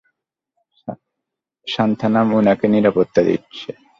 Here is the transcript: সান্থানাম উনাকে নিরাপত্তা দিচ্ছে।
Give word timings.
সান্থানাম 1.67 2.27
উনাকে 2.39 2.65
নিরাপত্তা 2.67 3.21
দিচ্ছে। 3.27 3.69